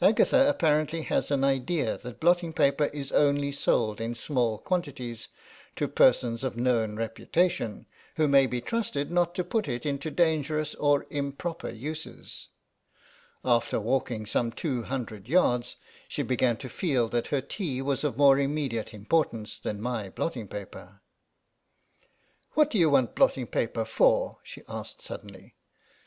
Agatha 0.00 0.48
apparently 0.48 1.02
has 1.02 1.30
an 1.30 1.44
idea 1.44 1.98
that 2.02 2.18
blotting 2.18 2.50
paper 2.50 2.86
is 2.94 3.12
only 3.12 3.52
sold 3.52 4.00
in 4.00 4.14
small 4.14 4.56
quantities 4.56 5.28
to 5.74 5.86
persons 5.86 6.42
of 6.42 6.56
known 6.56 6.96
reputation, 6.96 7.84
who 8.16 8.26
may 8.26 8.46
be 8.46 8.58
trusted 8.62 9.10
not 9.10 9.34
to 9.34 9.44
put 9.44 9.68
it 9.68 9.82
to 9.82 10.10
dangerous 10.10 10.74
or 10.76 11.04
improper 11.10 11.68
uses. 11.68 12.48
After 13.44 13.78
walking 13.78 14.24
some 14.24 14.50
two 14.50 14.80
hundred 14.84 15.28
yards 15.28 15.76
she 16.08 16.22
began 16.22 16.56
to 16.56 16.70
feel 16.70 17.06
that 17.10 17.26
her 17.26 17.42
tea 17.42 17.82
was 17.82 18.02
of 18.02 18.16
more 18.16 18.38
immediate 18.38 18.94
importance 18.94 19.58
than 19.58 19.82
my 19.82 20.08
blotting 20.08 20.48
paper. 20.48 21.02
"What 22.52 22.70
do 22.70 22.78
you 22.78 22.88
want 22.88 23.14
blotting 23.14 23.46
paper 23.48 23.84
for?" 23.84 24.38
she 24.42 24.62
asked 24.70 25.02
suddenly. 25.02 25.54